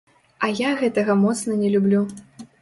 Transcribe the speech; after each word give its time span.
А 0.45 0.47
я 0.59 0.69
гэтага 0.79 1.17
моцна 1.25 1.59
не 1.61 1.69
люблю. 1.75 2.01